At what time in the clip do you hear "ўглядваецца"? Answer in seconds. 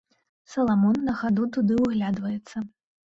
1.85-2.57